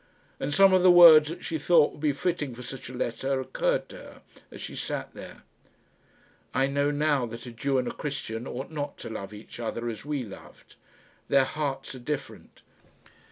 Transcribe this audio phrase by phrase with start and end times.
[0.39, 3.39] And some of the words that she thought would be fitting for such a letter
[3.39, 5.43] occurred to her as she sat there.
[6.55, 9.87] "I know now that a Jew and a Christian ought not to love each other
[9.89, 10.75] as we loved.
[11.27, 12.63] Their hearts are different."